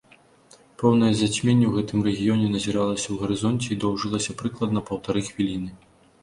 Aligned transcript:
Поўнае 0.83 1.09
зацьменне 1.17 1.65
ў 1.67 1.73
гэтым 1.75 1.99
рэгіёне 2.07 2.47
назіралася 2.55 3.05
ў 3.09 3.15
гарызонце 3.25 3.67
і 3.71 3.79
доўжылася 3.85 4.37
прыкладна 4.41 4.79
паўтары 4.89 5.21
хвіліны. 5.29 5.71